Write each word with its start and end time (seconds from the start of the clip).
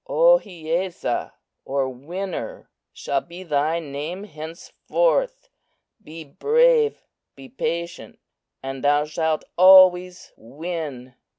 "Ohiyesa 0.09 1.31
(or 1.63 1.87
Winner) 1.87 2.71
shall 2.91 3.21
be 3.21 3.43
thy 3.43 3.77
name 3.77 4.23
henceforth. 4.23 5.51
Be 6.03 6.23
brave, 6.23 7.05
be 7.35 7.47
patient 7.47 8.17
and 8.63 8.83
thou 8.83 9.05
shalt 9.05 9.43
always 9.59 10.33
win! 10.35 11.13